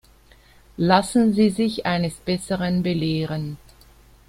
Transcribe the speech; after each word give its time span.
Lassen 0.77 1.31
Sie 1.35 1.51
sich 1.51 1.85
eines 1.85 2.15
Besseren 2.15 2.81
belehren. 2.81 3.57